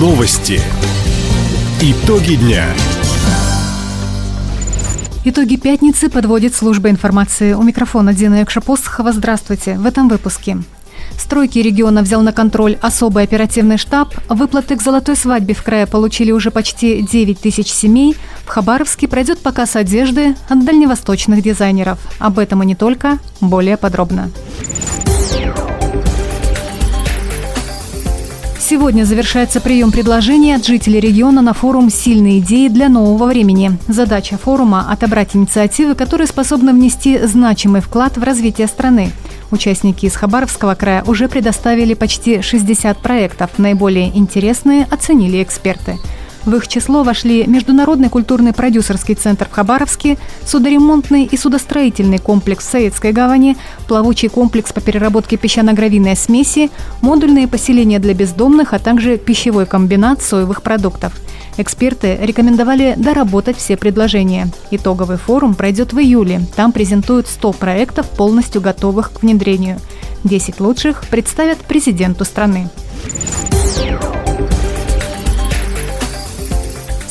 [0.00, 0.58] Новости.
[1.82, 2.64] Итоги дня.
[5.26, 7.52] Итоги пятницы подводит служба информации.
[7.52, 9.12] У микрофона Дина Экшапосхова.
[9.12, 9.74] Здравствуйте.
[9.74, 10.56] В этом выпуске.
[11.18, 14.14] Стройки региона взял на контроль особый оперативный штаб.
[14.30, 18.16] Выплаты к золотой свадьбе в крае получили уже почти 9 тысяч семей.
[18.46, 21.98] В Хабаровске пройдет показ одежды от дальневосточных дизайнеров.
[22.18, 23.18] Об этом и не только.
[23.42, 24.30] Более подробно.
[28.80, 33.72] Сегодня завершается прием предложений от жителей региона на форум «Сильные идеи для нового времени».
[33.88, 39.12] Задача форума– отобрать инициативы, которые способны внести значимый вклад в развитие страны.
[39.50, 43.50] Участники из Хабаровского края уже предоставили почти 60 проектов.
[43.58, 45.98] Наиболее интересные оценили эксперты–
[46.44, 52.70] в их число вошли Международный культурный продюсерский центр в Хабаровске, судоремонтный и судостроительный комплекс в
[52.70, 56.70] Советской гавани, плавучий комплекс по переработке песчано-гравийной смеси,
[57.02, 61.12] модульные поселения для бездомных, а также пищевой комбинат соевых продуктов.
[61.56, 64.48] Эксперты рекомендовали доработать все предложения.
[64.70, 66.40] Итоговый форум пройдет в июле.
[66.56, 69.78] Там презентуют 100 проектов, полностью готовых к внедрению.
[70.24, 72.70] 10 лучших представят президенту страны.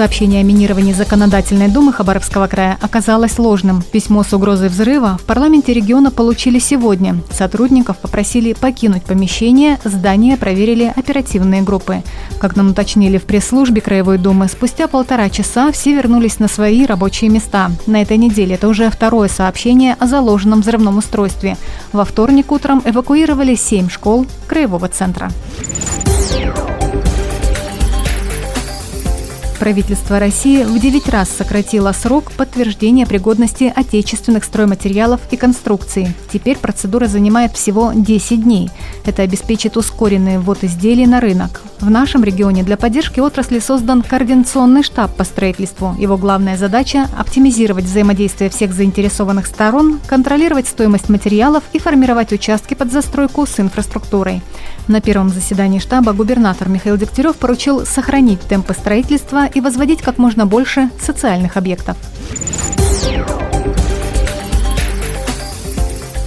[0.00, 3.82] Сообщение о минировании законодательной думы Хабаровского края оказалось ложным.
[3.82, 7.20] Письмо с угрозой взрыва в парламенте региона получили сегодня.
[7.30, 12.02] Сотрудников попросили покинуть помещение, здание проверили оперативные группы.
[12.38, 17.28] Как нам уточнили в пресс-службе Краевой думы, спустя полтора часа все вернулись на свои рабочие
[17.28, 17.70] места.
[17.86, 21.58] На этой неделе это уже второе сообщение о заложенном взрывном устройстве.
[21.92, 25.30] Во вторник утром эвакуировали семь школ Краевого центра.
[29.60, 36.14] Правительство России в 9 раз сократило срок подтверждения пригодности отечественных стройматериалов и конструкций.
[36.32, 38.70] Теперь процедура занимает всего 10 дней.
[39.04, 41.60] Это обеспечит ускоренный ввод изделий на рынок.
[41.78, 45.94] В нашем регионе для поддержки отрасли создан координационный штаб по строительству.
[45.98, 52.92] Его главная задача– оптимизировать взаимодействие всех заинтересованных сторон, контролировать стоимость материалов и формировать участки под
[52.92, 54.40] застройку с инфраструктурой.
[54.88, 60.46] На первом заседании штаба губернатор Михаил Дегтярев поручил сохранить темпы строительства и возводить как можно
[60.46, 61.96] больше социальных объектов.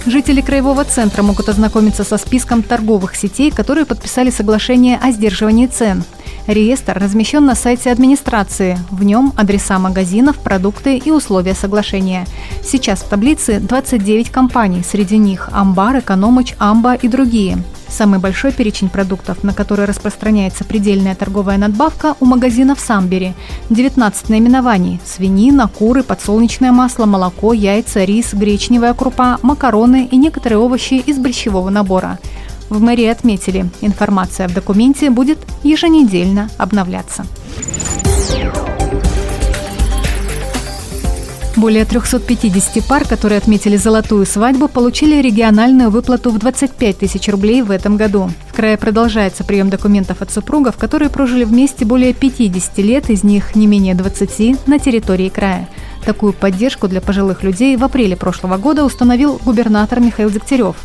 [0.06, 6.04] Жители Краевого центра могут ознакомиться со списком торговых сетей, которые подписали соглашение о сдерживании цен.
[6.46, 8.78] Реестр размещен на сайте администрации.
[8.90, 12.26] В нем адреса магазинов, продукты и условия соглашения.
[12.62, 17.58] Сейчас в таблице 29 компаний, среди них Амбар, Экономыч, Амба и другие.
[17.96, 23.34] Самый большой перечень продуктов, на который распространяется предельная торговая надбавка, у магазинов Самбери.
[23.70, 30.94] 19 наименований– свинина, куры, подсолнечное масло, молоко, яйца, рис, гречневая крупа, макароны и некоторые овощи
[30.94, 32.18] из борщевого набора.
[32.68, 37.24] В мэрии отметили, информация в документе будет еженедельно обновляться.
[41.64, 47.70] Более 350 пар, которые отметили золотую свадьбу, получили региональную выплату в 25 тысяч рублей в
[47.70, 48.28] этом году.
[48.50, 53.54] В крае продолжается прием документов от супругов, которые прожили вместе более 50 лет, из них
[53.56, 55.70] не менее 20 на территории края.
[56.04, 60.76] Такую поддержку для пожилых людей в апреле прошлого года установил губернатор Михаил Дегтярев.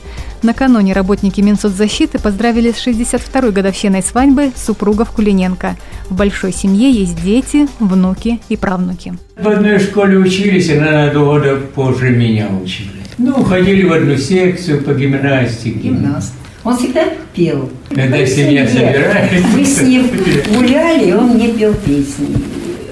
[0.44, 5.75] Накануне работники Минсоцзащиты поздравили с 62-й годовщиной свадьбы супругов Кулиненко.
[6.09, 9.13] В большой семье есть дети, внуки и правнуки.
[9.38, 12.89] В одной школе учились, она на два года позже меня учили.
[13.17, 15.79] Ну, ходили в одну секцию по гимнастике.
[15.79, 16.33] Гимнаст.
[16.63, 17.69] Он всегда пел.
[17.89, 19.47] Когда семья собирается.
[19.53, 20.09] Мы с ним
[20.53, 22.27] гуляли, и он мне пел песни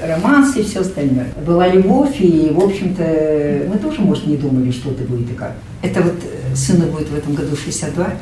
[0.08, 1.28] романсы и все остальное.
[1.46, 5.56] Была любовь, и, в общем-то, мы тоже, может, не думали, что это будет и как.
[5.82, 8.14] Это вот э, сыну будет в этом году 62,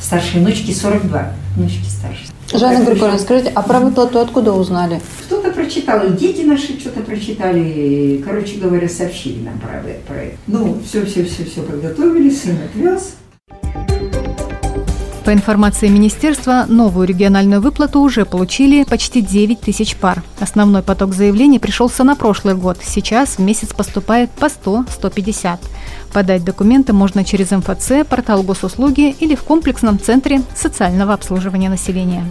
[0.00, 2.26] старшей внучке 42, внучки старше.
[2.54, 5.00] Жанна Григорьевна, скажите, а про выплату откуда узнали?
[5.26, 10.36] Кто-то прочитал, и дети наши что-то прочитали, короче говоря, сообщили нам про, про это.
[10.46, 13.14] Ну, все-все-все-все подготовили, сын отвез,
[15.22, 20.22] по информации министерства, новую региональную выплату уже получили почти 9 тысяч пар.
[20.40, 22.78] Основной поток заявлений пришелся на прошлый год.
[22.82, 25.58] Сейчас в месяц поступает по 100-150.
[26.12, 32.24] Подать документы можно через МФЦ, портал госуслуги или в комплексном центре социального обслуживания населения.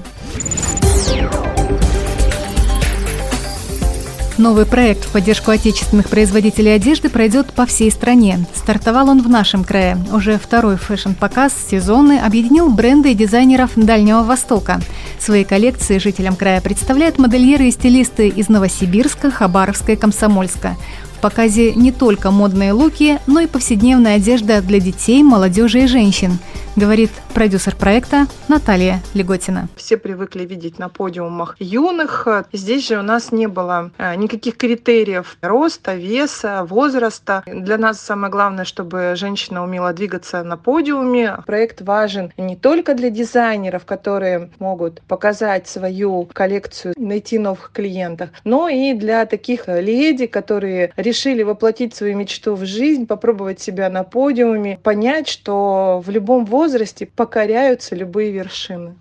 [4.42, 8.44] Новый проект в поддержку отечественных производителей одежды пройдет по всей стране.
[8.56, 10.04] Стартовал он в нашем крае.
[10.12, 14.82] Уже второй фэшн-показ сезонный объединил бренды и дизайнеров Дальнего Востока.
[15.20, 20.76] Свои коллекции жителям края представляют модельеры и стилисты из Новосибирска, Хабаровска и Комсомольска.
[21.16, 26.40] В показе не только модные луки, но и повседневная одежда для детей, молодежи и женщин.
[26.76, 29.68] Говорит продюсер проекта Наталья Леготина.
[29.76, 32.28] Все привыкли видеть на подиумах юных.
[32.54, 37.44] Здесь же у нас не было э, никаких критериев роста, веса, возраста.
[37.46, 41.38] Для нас самое главное, чтобы женщина умела двигаться на подиуме.
[41.46, 48.70] Проект важен не только для дизайнеров, которые могут показать свою коллекцию, найти новых клиентов, но
[48.70, 54.80] и для таких леди, которые решили воплотить свою мечту в жизнь, попробовать себя на подиуме,
[54.82, 58.94] понять, что в любом возрасте покоряются любые вершины.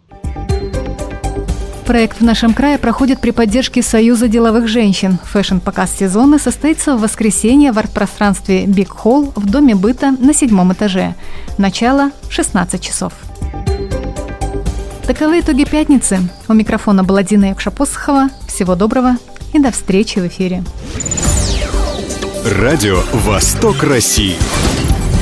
[1.85, 5.19] Проект в нашем крае проходит при поддержке Союза деловых женщин.
[5.25, 11.15] Фэшн-показ сезона состоится в воскресенье в арт-пространстве Биг Холл в Доме быта на седьмом этаже.
[11.59, 13.13] Начало 16 часов.
[15.07, 16.21] Таковы итоги пятницы.
[16.49, 18.31] У микрофона была Дина Якшапосхова.
[18.49, 19.17] Всего доброго
[19.53, 20.63] и до встречи в эфире.
[22.47, 24.37] Радио «Восток России».